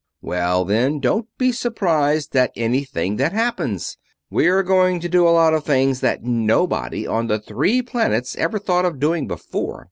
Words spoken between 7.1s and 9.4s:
the Three Planets ever thought of doing